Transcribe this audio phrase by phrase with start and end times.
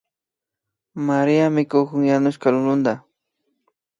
[1.07, 2.93] María mikukun yanushka lulunta